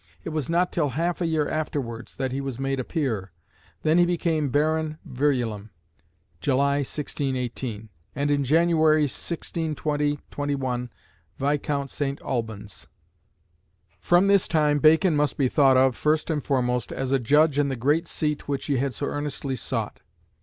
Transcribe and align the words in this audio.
It 0.23 0.29
was 0.29 0.49
not 0.49 0.71
till 0.71 0.89
half 0.89 1.21
a 1.21 1.27
year 1.27 1.47
afterwards 1.47 2.15
that 2.15 2.31
he 2.31 2.41
was 2.41 2.59
made 2.59 2.79
a 2.79 2.83
Peer. 2.83 3.31
Then 3.83 3.99
he 3.99 4.05
became 4.07 4.49
Baron 4.49 4.97
Verulam 5.05 5.69
(July, 6.39 6.77
1618), 6.77 7.87
and 8.15 8.31
in 8.31 8.43
January, 8.43 9.05
1620/21, 9.05 10.89
Viscount 11.37 11.89
St. 11.91 12.19
Alban's. 12.23 12.87
From 13.99 14.25
this 14.25 14.47
time 14.47 14.79
Bacon 14.79 15.15
must 15.15 15.37
be 15.37 15.47
thought 15.47 15.77
of, 15.77 15.95
first 15.95 16.31
and 16.31 16.43
foremost, 16.43 16.91
as 16.91 17.11
a 17.11 17.19
Judge 17.19 17.59
in 17.59 17.69
the 17.69 17.75
great 17.75 18.07
seat 18.07 18.47
which 18.47 18.65
he 18.65 18.77
had 18.77 18.95
so 18.95 19.05
earnestly 19.05 19.55
sought. 19.55 19.99